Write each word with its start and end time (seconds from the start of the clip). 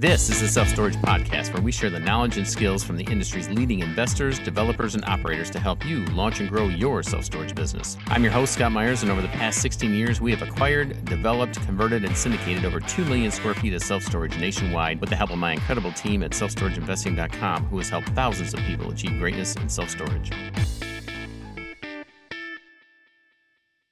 This 0.00 0.30
is 0.30 0.40
the 0.40 0.46
Self 0.46 0.68
Storage 0.68 0.94
Podcast, 0.98 1.52
where 1.52 1.60
we 1.60 1.72
share 1.72 1.90
the 1.90 1.98
knowledge 1.98 2.36
and 2.36 2.46
skills 2.46 2.84
from 2.84 2.96
the 2.96 3.02
industry's 3.10 3.48
leading 3.48 3.80
investors, 3.80 4.38
developers, 4.38 4.94
and 4.94 5.04
operators 5.06 5.50
to 5.50 5.58
help 5.58 5.84
you 5.84 6.04
launch 6.06 6.38
and 6.38 6.48
grow 6.48 6.68
your 6.68 7.02
self 7.02 7.24
storage 7.24 7.52
business. 7.52 7.96
I'm 8.06 8.22
your 8.22 8.30
host, 8.30 8.54
Scott 8.54 8.70
Meyers, 8.70 9.02
and 9.02 9.10
over 9.10 9.20
the 9.20 9.26
past 9.26 9.60
16 9.60 9.92
years, 9.92 10.20
we 10.20 10.30
have 10.30 10.40
acquired, 10.40 11.04
developed, 11.04 11.60
converted, 11.62 12.04
and 12.04 12.16
syndicated 12.16 12.64
over 12.64 12.78
2 12.78 13.06
million 13.06 13.32
square 13.32 13.54
feet 13.54 13.74
of 13.74 13.82
self 13.82 14.04
storage 14.04 14.38
nationwide 14.38 15.00
with 15.00 15.10
the 15.10 15.16
help 15.16 15.30
of 15.30 15.38
my 15.38 15.54
incredible 15.54 15.90
team 15.90 16.22
at 16.22 16.30
selfstorageinvesting.com, 16.30 17.64
who 17.64 17.78
has 17.78 17.88
helped 17.88 18.08
thousands 18.10 18.54
of 18.54 18.60
people 18.60 18.92
achieve 18.92 19.18
greatness 19.18 19.56
in 19.56 19.68
self 19.68 19.90
storage. 19.90 20.30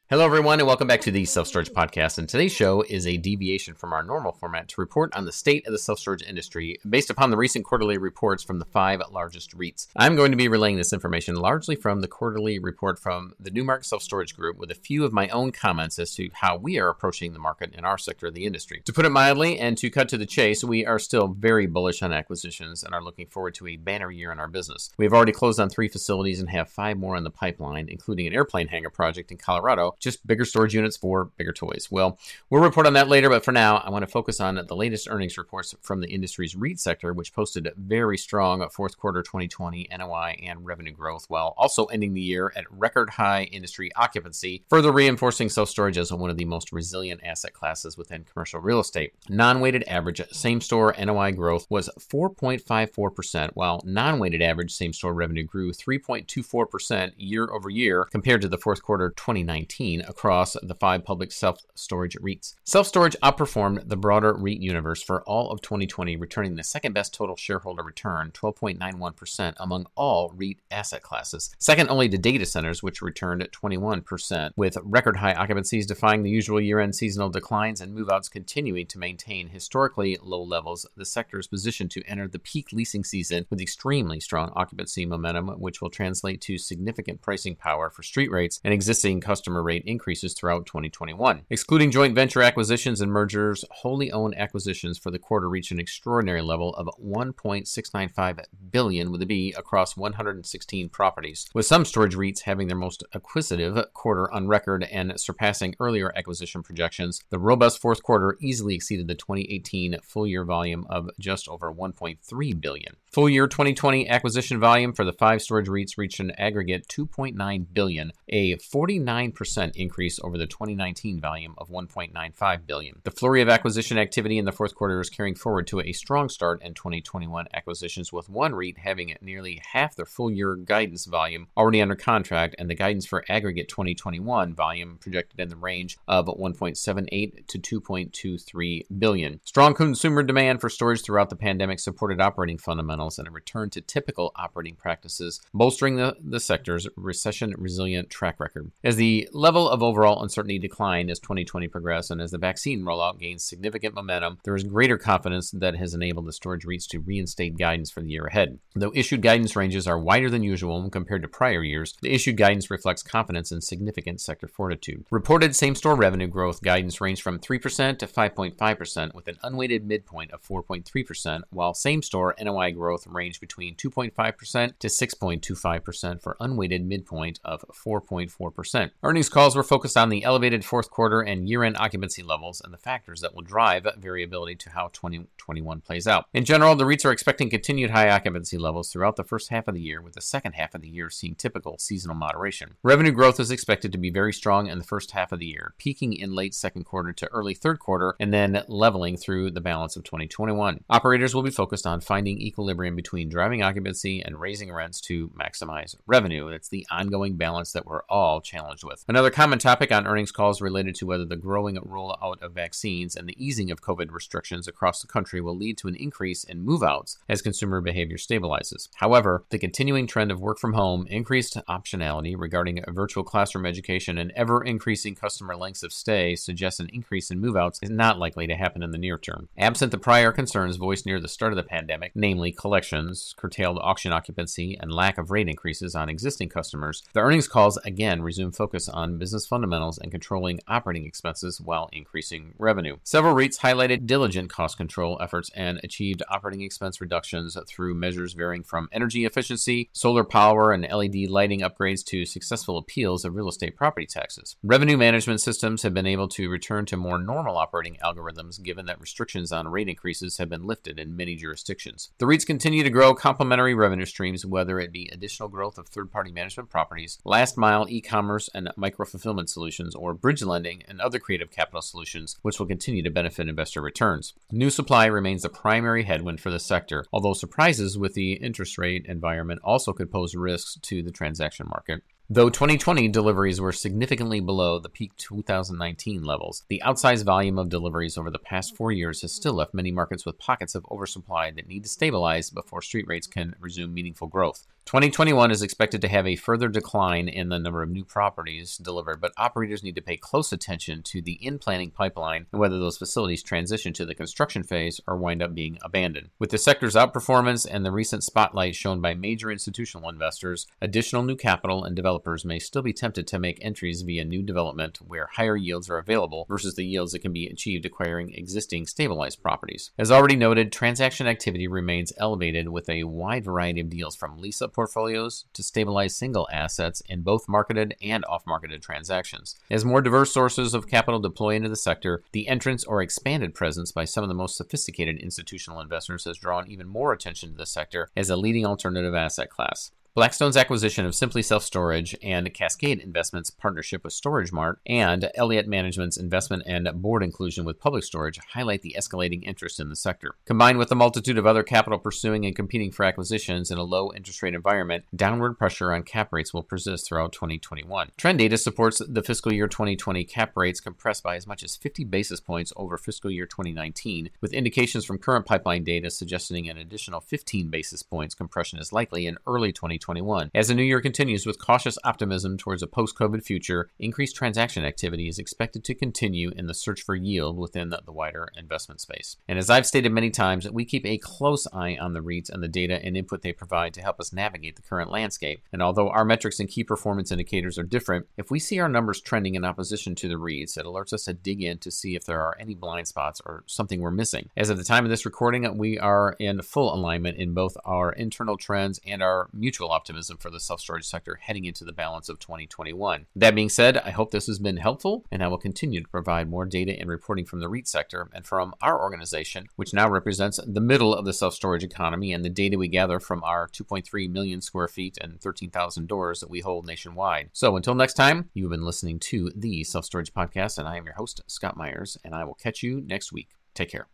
Hello, 0.08 0.24
everyone, 0.24 0.60
and 0.60 0.68
welcome 0.68 0.86
back 0.86 1.00
to 1.00 1.10
the 1.10 1.24
Self 1.24 1.48
Storage 1.48 1.72
Podcast. 1.72 2.16
And 2.16 2.28
today's 2.28 2.52
show 2.52 2.82
is 2.82 3.08
a 3.08 3.16
deviation 3.16 3.74
from 3.74 3.92
our 3.92 4.04
normal 4.04 4.30
format 4.30 4.68
to 4.68 4.80
report 4.80 5.12
on 5.16 5.24
the 5.24 5.32
state 5.32 5.66
of 5.66 5.72
the 5.72 5.80
self 5.80 5.98
storage 5.98 6.22
industry 6.22 6.78
based 6.88 7.10
upon 7.10 7.32
the 7.32 7.36
recent 7.36 7.64
quarterly 7.64 7.98
reports 7.98 8.44
from 8.44 8.60
the 8.60 8.66
five 8.66 9.02
largest 9.10 9.58
REITs. 9.58 9.88
I'm 9.96 10.14
going 10.14 10.30
to 10.30 10.36
be 10.36 10.46
relaying 10.46 10.76
this 10.76 10.92
information 10.92 11.34
largely 11.34 11.74
from 11.74 12.02
the 12.02 12.06
quarterly 12.06 12.60
report 12.60 13.00
from 13.00 13.34
the 13.40 13.50
Newmark 13.50 13.82
Self 13.82 14.00
Storage 14.00 14.36
Group 14.36 14.58
with 14.58 14.70
a 14.70 14.76
few 14.76 15.04
of 15.04 15.12
my 15.12 15.26
own 15.30 15.50
comments 15.50 15.98
as 15.98 16.14
to 16.14 16.30
how 16.34 16.56
we 16.56 16.78
are 16.78 16.88
approaching 16.88 17.32
the 17.32 17.40
market 17.40 17.74
in 17.74 17.84
our 17.84 17.98
sector 17.98 18.28
of 18.28 18.34
the 18.34 18.46
industry. 18.46 18.82
To 18.84 18.92
put 18.92 19.06
it 19.06 19.10
mildly 19.10 19.58
and 19.58 19.76
to 19.78 19.90
cut 19.90 20.08
to 20.10 20.16
the 20.16 20.24
chase, 20.24 20.62
we 20.62 20.86
are 20.86 21.00
still 21.00 21.26
very 21.26 21.66
bullish 21.66 22.00
on 22.00 22.12
acquisitions 22.12 22.84
and 22.84 22.94
are 22.94 23.02
looking 23.02 23.26
forward 23.26 23.56
to 23.56 23.66
a 23.66 23.76
banner 23.76 24.12
year 24.12 24.30
in 24.30 24.38
our 24.38 24.46
business. 24.46 24.88
We 24.98 25.04
have 25.04 25.12
already 25.12 25.32
closed 25.32 25.58
on 25.58 25.68
three 25.68 25.88
facilities 25.88 26.38
and 26.38 26.50
have 26.50 26.70
five 26.70 26.96
more 26.96 27.16
in 27.16 27.24
the 27.24 27.30
pipeline, 27.30 27.88
including 27.88 28.28
an 28.28 28.34
airplane 28.34 28.68
hangar 28.68 28.90
project 28.90 29.32
in 29.32 29.38
Colorado 29.38 29.95
just 29.98 30.26
bigger 30.26 30.44
storage 30.44 30.74
units 30.74 30.96
for 30.96 31.26
bigger 31.36 31.52
toys. 31.52 31.88
Well, 31.90 32.18
we'll 32.50 32.62
report 32.62 32.86
on 32.86 32.92
that 32.94 33.08
later, 33.08 33.28
but 33.28 33.44
for 33.44 33.52
now, 33.52 33.78
I 33.78 33.90
want 33.90 34.02
to 34.02 34.10
focus 34.10 34.40
on 34.40 34.54
the 34.54 34.76
latest 34.76 35.08
earnings 35.10 35.38
reports 35.38 35.74
from 35.80 36.00
the 36.00 36.08
industry's 36.08 36.54
REIT 36.54 36.78
sector, 36.78 37.12
which 37.12 37.32
posted 37.32 37.72
very 37.76 38.18
strong 38.18 38.66
fourth 38.70 38.96
quarter 38.98 39.22
2020 39.22 39.88
NOI 39.98 40.38
and 40.42 40.64
revenue 40.64 40.92
growth, 40.92 41.26
while 41.28 41.54
also 41.56 41.86
ending 41.86 42.14
the 42.14 42.20
year 42.20 42.52
at 42.56 42.64
record 42.70 43.10
high 43.10 43.44
industry 43.44 43.90
occupancy, 43.96 44.64
further 44.68 44.92
reinforcing 44.92 45.48
self 45.48 45.68
storage 45.68 45.98
as 45.98 46.12
one 46.12 46.30
of 46.30 46.36
the 46.36 46.44
most 46.44 46.72
resilient 46.72 47.20
asset 47.24 47.52
classes 47.52 47.96
within 47.96 48.24
commercial 48.24 48.60
real 48.60 48.80
estate. 48.80 49.12
Non 49.28 49.60
weighted 49.60 49.84
average 49.86 50.22
same 50.32 50.60
store 50.60 50.94
NOI 50.98 51.32
growth 51.32 51.66
was 51.70 51.88
4.54%, 51.98 53.50
while 53.54 53.80
non 53.84 54.18
weighted 54.18 54.42
average 54.42 54.72
same 54.72 54.92
store 54.92 55.14
revenue 55.14 55.44
grew 55.44 55.72
3.24% 55.72 57.12
year 57.16 57.48
over 57.50 57.70
year 57.70 58.04
compared 58.10 58.42
to 58.42 58.48
the 58.48 58.58
fourth 58.58 58.82
quarter 58.82 59.10
2019 59.10 59.85
across 59.94 60.56
the 60.62 60.74
five 60.74 61.04
public 61.04 61.32
self 61.32 61.60
storage 61.74 62.16
REITs. 62.16 62.54
Self 62.64 62.86
storage 62.86 63.16
outperformed 63.22 63.88
the 63.88 63.96
broader 63.96 64.34
REIT 64.34 64.60
universe 64.60 65.02
for 65.02 65.22
all 65.22 65.50
of 65.50 65.62
2020, 65.62 66.16
returning 66.16 66.56
the 66.56 66.64
second 66.64 66.92
best 66.92 67.14
total 67.14 67.36
shareholder 67.36 67.82
return, 67.82 68.30
12.91% 68.32 69.54
among 69.58 69.86
all 69.94 70.32
REIT 70.34 70.58
asset 70.70 71.02
classes. 71.02 71.54
Second 71.58 71.88
only 71.88 72.08
to 72.08 72.18
data 72.18 72.46
centers, 72.46 72.82
which 72.82 73.02
returned 73.02 73.46
21%, 73.52 74.50
with 74.56 74.76
record 74.82 75.16
high 75.16 75.34
occupancies 75.34 75.86
defying 75.86 76.22
the 76.22 76.30
usual 76.30 76.60
year 76.60 76.80
end 76.80 76.94
seasonal 76.94 77.30
declines 77.30 77.80
and 77.80 77.94
move 77.94 78.10
outs 78.10 78.28
continuing 78.28 78.86
to 78.86 78.98
maintain 78.98 79.48
historically 79.48 80.16
low 80.22 80.42
levels. 80.42 80.86
The 80.96 81.04
sector 81.04 81.38
is 81.38 81.46
positioned 81.46 81.90
to 81.92 82.02
enter 82.04 82.28
the 82.28 82.38
peak 82.38 82.72
leasing 82.72 83.04
season 83.04 83.46
with 83.50 83.60
extremely 83.60 84.20
strong 84.20 84.52
occupancy 84.56 85.06
momentum, 85.06 85.48
which 85.60 85.80
will 85.80 85.90
translate 85.90 86.40
to 86.42 86.58
significant 86.58 87.22
pricing 87.22 87.56
power 87.56 87.90
for 87.90 88.02
street 88.02 88.30
rates 88.30 88.60
and 88.64 88.72
existing 88.72 89.20
customer 89.20 89.62
rate 89.76 89.84
increases 89.86 90.34
throughout 90.34 90.66
2021. 90.66 91.42
Excluding 91.50 91.90
joint 91.90 92.14
venture 92.14 92.42
acquisitions 92.42 93.00
and 93.00 93.12
mergers, 93.12 93.64
wholly 93.70 94.10
owned 94.10 94.36
acquisitions 94.36 94.98
for 94.98 95.10
the 95.10 95.18
quarter 95.18 95.48
reached 95.48 95.70
an 95.70 95.78
extraordinary 95.78 96.42
level 96.42 96.74
of 96.74 96.88
1.695 97.02 98.44
billion 98.70 99.12
with 99.12 99.22
a 99.22 99.26
B 99.26 99.54
across 99.56 99.96
116 99.96 100.88
properties, 100.88 101.46
with 101.54 101.66
some 101.66 101.84
storage 101.84 102.16
REITs 102.16 102.42
having 102.42 102.68
their 102.68 102.76
most 102.76 103.04
acquisitive 103.12 103.92
quarter 103.92 104.32
on 104.32 104.48
record 104.48 104.84
and 104.84 105.20
surpassing 105.20 105.74
earlier 105.78 106.12
acquisition 106.16 106.62
projections. 106.62 107.22
The 107.30 107.38
robust 107.38 107.80
fourth 107.80 108.02
quarter 108.02 108.36
easily 108.40 108.74
exceeded 108.74 109.08
the 109.08 109.14
2018 109.14 109.98
full 110.02 110.26
year 110.26 110.44
volume 110.44 110.86
of 110.88 111.10
just 111.20 111.48
over 111.48 111.72
1.3 111.72 112.60
billion. 112.60 112.96
Full 113.12 113.28
year 113.28 113.46
2020 113.46 114.08
acquisition 114.08 114.58
volume 114.58 114.92
for 114.92 115.04
the 115.04 115.12
five 115.12 115.42
storage 115.42 115.68
REITs 115.68 115.98
reached 115.98 116.20
an 116.20 116.32
aggregate 116.32 116.86
2.9 116.88 117.66
billion, 117.72 118.12
a 118.28 118.56
49% 118.56 119.65
increase 119.74 119.96
increase 119.96 120.20
over 120.22 120.36
the 120.36 120.46
2019 120.46 121.20
volume 121.20 121.54
of 121.58 121.68
1.95 121.68 122.66
billion. 122.66 123.00
The 123.04 123.10
flurry 123.10 123.40
of 123.40 123.48
acquisition 123.48 123.98
activity 123.98 124.36
in 124.36 124.44
the 124.44 124.52
fourth 124.52 124.74
quarter 124.74 125.00
is 125.00 125.08
carrying 125.08 125.34
forward 125.34 125.66
to 125.68 125.80
a 125.80 125.92
strong 125.92 126.28
start 126.28 126.62
in 126.62 126.74
2021 126.74 127.46
acquisitions, 127.54 128.12
with 128.12 128.28
one 128.28 128.54
REIT 128.54 128.78
having 128.78 129.16
nearly 129.22 129.62
half 129.72 129.96
their 129.96 130.04
full 130.04 130.30
year 130.30 130.54
guidance 130.54 131.06
volume 131.06 131.48
already 131.56 131.80
under 131.80 131.94
contract, 131.94 132.54
and 132.58 132.68
the 132.68 132.74
guidance 132.74 133.06
for 133.06 133.24
aggregate 133.28 133.68
2021 133.68 134.54
volume 134.54 134.98
projected 135.00 135.40
in 135.40 135.48
the 135.48 135.56
range 135.56 135.96
of 136.06 136.26
1.78 136.26 137.46
to 137.46 137.58
2.23 137.58 138.82
billion. 138.98 139.40
Strong 139.44 139.74
consumer 139.74 140.22
demand 140.22 140.60
for 140.60 140.68
storage 140.68 141.02
throughout 141.02 141.30
the 141.30 141.36
pandemic 141.36 141.80
supported 141.80 142.20
operating 142.20 142.58
fundamentals 142.58 143.18
and 143.18 143.26
a 143.26 143.30
return 143.30 143.70
to 143.70 143.80
typical 143.80 144.32
operating 144.36 144.74
practices, 144.74 145.40
bolstering 145.54 145.96
the, 145.96 146.14
the 146.22 146.40
sector's 146.40 146.86
recession 146.96 147.54
resilient 147.56 148.10
track 148.10 148.38
record. 148.38 148.70
As 148.84 148.96
the 148.96 149.28
level 149.32 149.55
of 149.56 149.82
overall 149.82 150.22
uncertainty 150.22 150.58
declined 150.58 151.10
as 151.10 151.18
2020 151.18 151.68
progressed, 151.68 152.10
and 152.10 152.20
as 152.20 152.30
the 152.30 152.38
vaccine 152.38 152.82
rollout 152.82 153.18
gained 153.18 153.40
significant 153.40 153.94
momentum, 153.94 154.38
there 154.44 154.54
is 154.54 154.64
greater 154.64 154.98
confidence 154.98 155.50
that 155.52 155.76
has 155.76 155.94
enabled 155.94 156.26
the 156.26 156.32
storage 156.32 156.66
REITs 156.66 156.86
to 156.88 157.00
reinstate 157.00 157.56
guidance 157.56 157.90
for 157.90 158.02
the 158.02 158.10
year 158.10 158.26
ahead. 158.26 158.58
Though 158.74 158.92
issued 158.94 159.22
guidance 159.22 159.56
ranges 159.56 159.86
are 159.86 159.98
wider 159.98 160.28
than 160.28 160.42
usual 160.42 160.88
compared 160.90 161.22
to 161.22 161.28
prior 161.28 161.62
years, 161.62 161.94
the 162.02 162.12
issued 162.12 162.36
guidance 162.36 162.70
reflects 162.70 163.02
confidence 163.02 163.50
in 163.50 163.60
significant 163.60 164.20
sector 164.20 164.46
fortitude. 164.46 165.06
Reported 165.10 165.56
same 165.56 165.74
store 165.74 165.94
revenue 165.94 166.26
growth 166.26 166.62
guidance 166.62 167.00
ranged 167.00 167.22
from 167.22 167.38
3% 167.38 167.98
to 167.98 168.06
5.5%, 168.06 169.14
with 169.14 169.28
an 169.28 169.38
unweighted 169.42 169.86
midpoint 169.86 170.30
of 170.32 170.42
4.3%, 170.42 171.42
while 171.50 171.74
same 171.74 172.02
store 172.02 172.34
NOI 172.40 172.72
growth 172.72 173.06
ranged 173.06 173.40
between 173.40 173.76
2.5% 173.76 174.78
to 174.78 174.88
6.25% 174.88 176.22
for 176.22 176.36
unweighted 176.40 176.84
midpoint 176.84 177.40
of 177.44 177.64
4.4%. 177.72 178.90
Earnings 179.02 179.28
calls 179.46 179.54
were 179.54 179.62
focused 179.62 179.96
on 179.96 180.08
the 180.08 180.24
elevated 180.24 180.64
fourth 180.64 180.90
quarter 180.90 181.20
and 181.20 181.48
year 181.48 181.62
end 181.62 181.76
occupancy 181.78 182.20
levels 182.20 182.60
and 182.64 182.74
the 182.74 182.78
factors 182.78 183.20
that 183.20 183.32
will 183.32 183.42
drive 183.42 183.86
variability 183.96 184.56
to 184.56 184.70
how 184.70 184.88
2021 184.88 185.80
plays 185.82 186.08
out. 186.08 186.24
In 186.34 186.44
general, 186.44 186.74
the 186.74 186.82
REITs 186.82 187.04
are 187.04 187.12
expecting 187.12 187.48
continued 187.48 187.90
high 187.90 188.10
occupancy 188.10 188.58
levels 188.58 188.90
throughout 188.90 189.14
the 189.14 189.22
first 189.22 189.50
half 189.50 189.68
of 189.68 189.74
the 189.74 189.80
year, 189.80 190.02
with 190.02 190.14
the 190.14 190.20
second 190.20 190.54
half 190.54 190.74
of 190.74 190.80
the 190.80 190.88
year 190.88 191.10
seeing 191.10 191.36
typical 191.36 191.78
seasonal 191.78 192.16
moderation. 192.16 192.74
Revenue 192.82 193.12
growth 193.12 193.38
is 193.38 193.52
expected 193.52 193.92
to 193.92 193.98
be 193.98 194.10
very 194.10 194.32
strong 194.32 194.66
in 194.66 194.78
the 194.78 194.84
first 194.84 195.12
half 195.12 195.30
of 195.30 195.38
the 195.38 195.46
year, 195.46 195.74
peaking 195.78 196.12
in 196.12 196.34
late 196.34 196.52
second 196.52 196.82
quarter 196.82 197.12
to 197.12 197.28
early 197.28 197.54
third 197.54 197.78
quarter, 197.78 198.16
and 198.18 198.34
then 198.34 198.64
leveling 198.66 199.16
through 199.16 199.52
the 199.52 199.60
balance 199.60 199.94
of 199.94 200.02
2021. 200.02 200.82
Operators 200.90 201.36
will 201.36 201.44
be 201.44 201.50
focused 201.50 201.86
on 201.86 202.00
finding 202.00 202.40
equilibrium 202.40 202.96
between 202.96 203.28
driving 203.28 203.62
occupancy 203.62 204.20
and 204.20 204.40
raising 204.40 204.72
rents 204.72 205.00
to 205.00 205.28
maximize 205.40 205.94
revenue. 206.04 206.48
It's 206.48 206.68
the 206.68 206.84
ongoing 206.90 207.36
balance 207.36 207.70
that 207.74 207.86
we're 207.86 208.02
all 208.08 208.40
challenged 208.40 208.82
with. 208.82 209.04
Another 209.06 209.30
common 209.36 209.58
topic 209.58 209.92
on 209.92 210.06
earnings 210.06 210.32
calls 210.32 210.62
related 210.62 210.94
to 210.94 211.04
whether 211.04 211.26
the 211.26 211.36
growing 211.36 211.76
rollout 211.76 212.40
of 212.40 212.54
vaccines 212.54 213.14
and 213.14 213.28
the 213.28 213.36
easing 213.36 213.70
of 213.70 213.82
COVID 213.82 214.10
restrictions 214.10 214.66
across 214.66 215.02
the 215.02 215.06
country 215.06 215.42
will 215.42 215.54
lead 215.54 215.76
to 215.76 215.88
an 215.88 215.94
increase 215.94 216.42
in 216.42 216.64
move 216.64 216.82
outs 216.82 217.18
as 217.28 217.42
consumer 217.42 217.82
behavior 217.82 218.16
stabilizes. 218.16 218.88
However, 218.94 219.44
the 219.50 219.58
continuing 219.58 220.06
trend 220.06 220.32
of 220.32 220.40
work 220.40 220.58
from 220.58 220.72
home, 220.72 221.06
increased 221.10 221.58
optionality 221.68 222.34
regarding 222.34 222.82
virtual 222.88 223.24
classroom 223.24 223.66
education, 223.66 224.16
and 224.16 224.32
ever 224.34 224.64
increasing 224.64 225.14
customer 225.14 225.54
lengths 225.54 225.82
of 225.82 225.92
stay 225.92 226.34
suggests 226.34 226.80
an 226.80 226.88
increase 226.90 227.30
in 227.30 227.38
move 227.38 227.56
outs 227.56 227.78
is 227.82 227.90
not 227.90 228.18
likely 228.18 228.46
to 228.46 228.56
happen 228.56 228.82
in 228.82 228.90
the 228.90 228.96
near 228.96 229.18
term. 229.18 229.50
Absent 229.58 229.92
the 229.92 229.98
prior 229.98 230.32
concerns 230.32 230.76
voiced 230.76 231.04
near 231.04 231.20
the 231.20 231.28
start 231.28 231.52
of 231.52 231.58
the 231.58 231.62
pandemic, 231.62 232.12
namely 232.14 232.52
collections, 232.52 233.34
curtailed 233.36 233.78
auction 233.82 234.14
occupancy, 234.14 234.78
and 234.80 234.90
lack 234.90 235.18
of 235.18 235.30
rate 235.30 235.46
increases 235.46 235.94
on 235.94 236.08
existing 236.08 236.48
customers, 236.48 237.02
the 237.12 237.20
earnings 237.20 237.48
calls 237.48 237.76
again 237.84 238.22
resume 238.22 238.50
focus 238.50 238.88
on 238.88 239.15
business 239.16 239.46
fundamentals 239.46 239.98
and 239.98 240.10
controlling 240.10 240.60
operating 240.68 241.06
expenses 241.06 241.60
while 241.60 241.88
increasing 241.92 242.54
revenue. 242.58 242.96
Several 243.02 243.34
REITs 243.34 243.60
highlighted 243.60 244.06
diligent 244.06 244.50
cost 244.50 244.76
control 244.76 245.18
efforts 245.20 245.50
and 245.54 245.80
achieved 245.82 246.22
operating 246.28 246.62
expense 246.62 247.00
reductions 247.00 247.56
through 247.68 247.94
measures 247.94 248.34
varying 248.34 248.62
from 248.62 248.88
energy 248.92 249.24
efficiency, 249.24 249.88
solar 249.92 250.24
power, 250.24 250.72
and 250.72 250.86
LED 250.90 251.28
lighting 251.28 251.60
upgrades 251.60 252.04
to 252.04 252.24
successful 252.24 252.78
appeals 252.78 253.24
of 253.24 253.34
real 253.34 253.48
estate 253.48 253.76
property 253.76 254.06
taxes. 254.06 254.56
Revenue 254.62 254.96
management 254.96 255.40
systems 255.40 255.82
have 255.82 255.94
been 255.94 256.06
able 256.06 256.28
to 256.28 256.50
return 256.50 256.86
to 256.86 256.96
more 256.96 257.18
normal 257.18 257.56
operating 257.56 257.96
algorithms 258.04 258.62
given 258.62 258.86
that 258.86 259.00
restrictions 259.00 259.52
on 259.52 259.68
rate 259.68 259.88
increases 259.88 260.38
have 260.38 260.48
been 260.48 260.66
lifted 260.66 260.98
in 260.98 261.16
many 261.16 261.36
jurisdictions. 261.36 262.10
The 262.18 262.26
REITs 262.26 262.46
continue 262.46 262.82
to 262.82 262.90
grow 262.90 263.14
complementary 263.14 263.74
revenue 263.74 264.04
streams, 264.04 264.44
whether 264.44 264.78
it 264.78 264.92
be 264.92 265.08
additional 265.12 265.48
growth 265.48 265.78
of 265.78 265.88
third 265.88 266.10
party 266.10 266.32
management 266.32 266.70
properties, 266.70 267.18
last 267.24 267.56
mile 267.56 267.86
e 267.88 268.00
commerce, 268.00 268.50
and 268.54 268.70
micro 268.76 269.05
fulfillment 269.06 269.48
solutions, 269.48 269.94
or 269.94 270.14
bridge 270.14 270.42
lending, 270.42 270.82
and 270.88 271.00
other 271.00 271.18
creative 271.18 271.50
capital 271.50 271.82
solutions, 271.82 272.36
which 272.42 272.58
will 272.58 272.66
continue 272.66 273.02
to 273.02 273.10
benefit 273.10 273.48
investor 273.48 273.80
returns. 273.80 274.34
New 274.50 274.70
supply 274.70 275.06
remains 275.06 275.42
the 275.42 275.48
primary 275.48 276.04
headwind 276.04 276.40
for 276.40 276.50
the 276.50 276.60
sector, 276.60 277.04
although 277.12 277.32
surprises 277.32 277.96
with 277.96 278.14
the 278.14 278.34
interest 278.34 278.78
rate 278.78 279.06
environment 279.06 279.60
also 279.64 279.92
could 279.92 280.10
pose 280.10 280.34
risks 280.34 280.78
to 280.82 281.02
the 281.02 281.12
transaction 281.12 281.66
market. 281.68 282.02
Though 282.28 282.50
2020 282.50 283.06
deliveries 283.06 283.60
were 283.60 283.70
significantly 283.70 284.40
below 284.40 284.80
the 284.80 284.88
peak 284.88 285.16
2019 285.16 286.24
levels, 286.24 286.64
the 286.68 286.82
outsized 286.84 287.24
volume 287.24 287.56
of 287.56 287.68
deliveries 287.68 288.18
over 288.18 288.32
the 288.32 288.40
past 288.40 288.74
four 288.74 288.90
years 288.90 289.22
has 289.22 289.32
still 289.32 289.54
left 289.54 289.72
many 289.72 289.92
markets 289.92 290.26
with 290.26 290.36
pockets 290.40 290.74
of 290.74 290.84
oversupply 290.90 291.52
that 291.52 291.68
need 291.68 291.84
to 291.84 291.88
stabilize 291.88 292.50
before 292.50 292.82
street 292.82 293.06
rates 293.06 293.28
can 293.28 293.54
resume 293.60 293.94
meaningful 293.94 294.26
growth. 294.26 294.66
2021 294.86 295.50
is 295.50 295.62
expected 295.62 296.00
to 296.00 296.06
have 296.06 296.28
a 296.28 296.36
further 296.36 296.68
decline 296.68 297.28
in 297.28 297.48
the 297.48 297.58
number 297.58 297.82
of 297.82 297.90
new 297.90 298.04
properties 298.04 298.78
delivered, 298.78 299.20
but 299.20 299.32
operators 299.36 299.82
need 299.82 299.96
to 299.96 300.00
pay 300.00 300.16
close 300.16 300.52
attention 300.52 301.02
to 301.02 301.20
the 301.20 301.32
in 301.44 301.58
planning 301.58 301.90
pipeline 301.90 302.46
and 302.52 302.60
whether 302.60 302.78
those 302.78 302.96
facilities 302.96 303.42
transition 303.42 303.92
to 303.92 304.06
the 304.06 304.14
construction 304.14 304.62
phase 304.62 305.00
or 305.08 305.16
wind 305.16 305.42
up 305.42 305.52
being 305.56 305.76
abandoned. 305.82 306.30
With 306.38 306.50
the 306.50 306.58
sector's 306.58 306.94
outperformance 306.94 307.66
and 307.68 307.84
the 307.84 307.90
recent 307.90 308.22
spotlight 308.22 308.76
shown 308.76 309.00
by 309.00 309.14
major 309.14 309.50
institutional 309.50 310.08
investors, 310.08 310.68
additional 310.80 311.24
new 311.24 311.34
capital 311.34 311.82
and 311.82 311.96
developers 311.96 312.44
may 312.44 312.60
still 312.60 312.82
be 312.82 312.92
tempted 312.92 313.26
to 313.26 313.40
make 313.40 313.58
entries 313.60 314.02
via 314.02 314.24
new 314.24 314.40
development 314.40 315.00
where 315.04 315.30
higher 315.32 315.56
yields 315.56 315.90
are 315.90 315.98
available 315.98 316.46
versus 316.48 316.76
the 316.76 316.86
yields 316.86 317.10
that 317.10 317.22
can 317.22 317.32
be 317.32 317.48
achieved 317.48 317.84
acquiring 317.84 318.32
existing 318.34 318.86
stabilized 318.86 319.42
properties. 319.42 319.90
As 319.98 320.12
already 320.12 320.36
noted, 320.36 320.70
transaction 320.70 321.26
activity 321.26 321.66
remains 321.66 322.12
elevated 322.18 322.68
with 322.68 322.88
a 322.88 323.02
wide 323.02 323.42
variety 323.42 323.80
of 323.80 323.90
deals 323.90 324.14
from 324.14 324.38
lease 324.38 324.62
up 324.62 324.75
portfolios 324.76 325.46
to 325.54 325.62
stabilize 325.64 326.14
single 326.14 326.46
assets 326.52 327.02
in 327.08 327.22
both 327.22 327.48
marketed 327.48 327.96
and 328.00 328.24
off 328.26 328.46
marketed 328.46 328.82
transactions. 328.82 329.56
As 329.68 329.84
more 329.84 330.00
diverse 330.00 330.30
sources 330.30 330.74
of 330.74 330.86
capital 330.86 331.18
deploy 331.18 331.56
into 331.56 331.68
the 331.68 331.74
sector, 331.74 332.22
the 332.30 332.46
entrance 332.46 332.84
or 332.84 333.02
expanded 333.02 333.54
presence 333.54 333.90
by 333.90 334.04
some 334.04 334.22
of 334.22 334.28
the 334.28 334.34
most 334.34 334.56
sophisticated 334.56 335.18
institutional 335.18 335.80
investors 335.80 336.24
has 336.26 336.38
drawn 336.38 336.70
even 336.70 336.86
more 336.86 337.12
attention 337.12 337.50
to 337.50 337.56
the 337.56 337.66
sector 337.66 338.08
as 338.16 338.30
a 338.30 338.36
leading 338.36 338.64
alternative 338.64 339.14
asset 339.14 339.50
class. 339.50 339.90
Blackstone's 340.16 340.56
acquisition 340.56 341.04
of 341.04 341.14
Simply 341.14 341.42
Self 341.42 341.62
Storage 341.62 342.16
and 342.22 342.54
Cascade 342.54 343.00
Investments' 343.00 343.50
partnership 343.50 344.02
with 344.02 344.14
Storage 344.14 344.50
Mart 344.50 344.78
and 344.86 345.30
Elliott 345.34 345.68
Management's 345.68 346.16
investment 346.16 346.62
and 346.64 346.88
board 347.02 347.22
inclusion 347.22 347.66
with 347.66 347.78
Public 347.78 348.02
Storage 348.02 348.40
highlight 348.54 348.80
the 348.80 348.96
escalating 348.98 349.44
interest 349.44 349.78
in 349.78 349.90
the 349.90 349.94
sector. 349.94 350.34
Combined 350.46 350.78
with 350.78 350.88
the 350.88 350.96
multitude 350.96 351.36
of 351.36 351.46
other 351.46 351.62
capital 351.62 351.98
pursuing 351.98 352.46
and 352.46 352.56
competing 352.56 352.90
for 352.90 353.04
acquisitions 353.04 353.70
in 353.70 353.76
a 353.76 353.82
low 353.82 354.10
interest 354.16 354.42
rate 354.42 354.54
environment, 354.54 355.04
downward 355.14 355.58
pressure 355.58 355.92
on 355.92 356.02
cap 356.02 356.32
rates 356.32 356.54
will 356.54 356.62
persist 356.62 357.06
throughout 357.06 357.32
2021. 357.32 358.12
Trend 358.16 358.38
data 358.38 358.56
supports 358.56 359.02
the 359.06 359.22
fiscal 359.22 359.52
year 359.52 359.68
2020 359.68 360.24
cap 360.24 360.52
rates 360.56 360.80
compressed 360.80 361.22
by 361.22 361.36
as 361.36 361.46
much 361.46 361.62
as 361.62 361.76
50 361.76 362.04
basis 362.04 362.40
points 362.40 362.72
over 362.74 362.96
fiscal 362.96 363.30
year 363.30 363.44
2019, 363.44 364.30
with 364.40 364.54
indications 364.54 365.04
from 365.04 365.18
current 365.18 365.44
pipeline 365.44 365.84
data 365.84 366.08
suggesting 366.08 366.70
an 366.70 366.78
additional 366.78 367.20
15 367.20 367.68
basis 367.68 368.02
points 368.02 368.34
compression 368.34 368.78
is 368.78 368.94
likely 368.94 369.26
in 369.26 369.36
early 369.46 369.72
2021. 369.72 370.05
2021. 370.06 370.50
As 370.54 370.68
the 370.68 370.74
new 370.74 370.82
year 370.82 371.00
continues 371.00 371.46
with 371.46 371.58
cautious 371.58 371.98
optimism 372.04 372.56
towards 372.56 372.82
a 372.82 372.86
post 372.86 373.16
COVID 373.16 373.42
future, 373.42 373.90
increased 373.98 374.36
transaction 374.36 374.84
activity 374.84 375.28
is 375.28 375.38
expected 375.38 375.84
to 375.84 375.94
continue 375.94 376.52
in 376.56 376.66
the 376.66 376.74
search 376.74 377.02
for 377.02 377.14
yield 377.14 377.58
within 377.58 377.90
the, 377.90 378.00
wider 378.06 378.48
investment 378.56 379.00
space. 379.00 379.36
And 379.46 379.58
as 379.58 379.68
I've 379.68 379.84
stated 379.84 380.12
many 380.12 380.30
times, 380.30 380.70
we 380.70 380.84
keep 380.86 381.04
a 381.04 381.18
close 381.18 381.66
eye 381.72 381.98
on 382.00 382.14
the 382.14 382.20
REITs 382.20 382.48
and 382.48 382.62
the 382.62 382.68
data 382.68 383.04
and 383.04 383.16
input 383.16 383.42
they 383.42 383.52
provide 383.52 383.92
to 383.94 384.00
help 384.00 384.20
us 384.20 384.32
navigate 384.32 384.76
the 384.76 384.82
current 384.82 385.10
landscape. 385.10 385.60
And 385.72 385.82
although 385.82 386.08
our 386.08 386.24
metrics 386.24 386.60
and 386.60 386.68
key 386.68 386.84
performance 386.84 387.30
indicators 387.30 387.78
are 387.78 387.82
different, 387.82 388.26
if 388.38 388.50
we 388.50 388.58
see 388.58 388.78
our 388.78 388.88
numbers 388.88 389.20
trending 389.20 389.54
in 389.54 389.64
opposition 389.64 390.14
to 390.14 390.28
the 390.28 390.36
REITs, 390.36 390.78
it 390.78 390.86
alerts 390.86 391.12
us 391.12 391.24
to 391.24 391.34
dig 391.34 391.62
in 391.62 391.78
to 391.78 391.90
see 391.90 392.14
if 392.14 392.24
there 392.24 392.40
are 392.40 392.56
any 392.58 392.74
blind 392.74 393.08
spots 393.08 393.42
or 393.44 393.64
something 393.66 394.00
we're 394.00 394.10
missing. 394.10 394.48
As 394.56 394.70
of 394.70 394.78
the 394.78 394.84
time 394.84 395.04
of 395.04 395.10
this 395.10 395.26
recording, 395.26 395.76
we 395.76 395.98
are 395.98 396.36
in 396.38 396.62
full 396.62 396.94
alignment 396.94 397.36
in 397.36 397.52
both 397.52 397.76
our 397.84 398.12
internal 398.12 398.56
trends 398.56 399.00
and 399.04 399.22
our 399.22 399.50
mutual 399.52 399.90
optimism 399.96 400.36
for 400.36 400.50
the 400.50 400.60
self 400.60 400.80
storage 400.80 401.06
sector 401.06 401.38
heading 401.40 401.64
into 401.64 401.84
the 401.84 401.92
balance 401.92 402.28
of 402.28 402.38
2021. 402.38 403.24
That 403.34 403.54
being 403.54 403.70
said, 403.70 403.96
I 403.96 404.10
hope 404.10 404.30
this 404.30 404.46
has 404.46 404.58
been 404.58 404.76
helpful, 404.76 405.24
and 405.32 405.42
I 405.42 405.48
will 405.48 405.56
continue 405.56 406.02
to 406.02 406.08
provide 406.08 406.50
more 406.50 406.66
data 406.66 406.94
and 407.00 407.08
reporting 407.08 407.46
from 407.46 407.60
the 407.60 407.68
REIT 407.68 407.88
sector 407.88 408.28
and 408.34 408.46
from 408.46 408.74
our 408.82 409.00
organization, 409.02 409.68
which 409.76 409.94
now 409.94 410.08
represents 410.10 410.60
the 410.66 410.80
middle 410.82 411.14
of 411.14 411.24
the 411.24 411.32
self 411.32 411.54
storage 411.54 411.82
economy, 411.82 412.32
and 412.34 412.44
the 412.44 412.50
data 412.50 412.76
we 412.76 412.88
gather 412.88 413.18
from 413.18 413.42
our 413.42 413.68
2.3 413.68 414.30
million 414.30 414.60
square 414.60 414.88
feet 414.88 415.16
and 415.20 415.40
13,000 415.40 416.06
doors 416.06 416.40
that 416.40 416.50
we 416.50 416.60
hold 416.60 416.86
nationwide. 416.86 417.48
So 417.54 417.76
until 417.76 417.94
next 417.94 418.14
time, 418.14 418.50
you 418.52 418.64
have 418.64 418.70
been 418.70 418.84
listening 418.84 419.18
to 419.20 419.50
the 419.56 419.82
Self 419.84 420.04
Storage 420.04 420.34
Podcast, 420.34 420.76
and 420.76 420.86
I 420.86 420.96
am 420.96 421.06
your 421.06 421.14
host, 421.14 421.40
Scott 421.46 421.76
Meyers, 421.76 422.18
and 422.22 422.34
I 422.34 422.44
will 422.44 422.54
catch 422.54 422.82
you 422.82 423.00
next 423.00 423.32
week. 423.32 423.48
Take 423.74 423.90
care. 423.90 424.08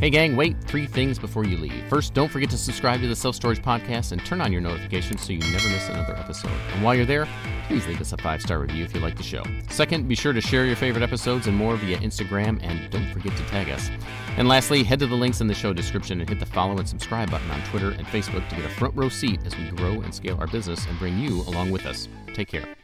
Hey, 0.00 0.10
gang, 0.10 0.34
wait 0.34 0.60
three 0.64 0.86
things 0.86 1.20
before 1.20 1.44
you 1.44 1.56
leave. 1.56 1.84
First, 1.88 2.14
don't 2.14 2.28
forget 2.28 2.50
to 2.50 2.58
subscribe 2.58 3.00
to 3.00 3.06
the 3.06 3.14
Self 3.14 3.36
Storage 3.36 3.62
Podcast 3.62 4.10
and 4.10 4.24
turn 4.26 4.40
on 4.40 4.50
your 4.50 4.60
notifications 4.60 5.24
so 5.24 5.32
you 5.32 5.38
never 5.38 5.68
miss 5.68 5.88
another 5.88 6.16
episode. 6.16 6.50
And 6.72 6.82
while 6.82 6.96
you're 6.96 7.06
there, 7.06 7.28
please 7.68 7.86
leave 7.86 8.00
us 8.00 8.12
a 8.12 8.16
five 8.16 8.42
star 8.42 8.58
review 8.58 8.84
if 8.84 8.92
you 8.92 9.00
like 9.00 9.16
the 9.16 9.22
show. 9.22 9.44
Second, 9.70 10.08
be 10.08 10.16
sure 10.16 10.32
to 10.32 10.40
share 10.40 10.66
your 10.66 10.74
favorite 10.74 11.02
episodes 11.02 11.46
and 11.46 11.56
more 11.56 11.76
via 11.76 11.96
Instagram, 11.98 12.58
and 12.62 12.90
don't 12.90 13.10
forget 13.12 13.36
to 13.36 13.44
tag 13.44 13.70
us. 13.70 13.88
And 14.36 14.48
lastly, 14.48 14.82
head 14.82 14.98
to 14.98 15.06
the 15.06 15.14
links 15.14 15.40
in 15.40 15.46
the 15.46 15.54
show 15.54 15.72
description 15.72 16.20
and 16.20 16.28
hit 16.28 16.40
the 16.40 16.46
follow 16.46 16.76
and 16.76 16.88
subscribe 16.88 17.30
button 17.30 17.50
on 17.52 17.62
Twitter 17.62 17.92
and 17.92 18.06
Facebook 18.08 18.46
to 18.48 18.56
get 18.56 18.64
a 18.64 18.70
front 18.70 18.96
row 18.96 19.08
seat 19.08 19.40
as 19.46 19.56
we 19.56 19.70
grow 19.70 20.00
and 20.00 20.12
scale 20.12 20.36
our 20.40 20.48
business 20.48 20.84
and 20.86 20.98
bring 20.98 21.18
you 21.18 21.42
along 21.42 21.70
with 21.70 21.86
us. 21.86 22.08
Take 22.34 22.48
care. 22.48 22.74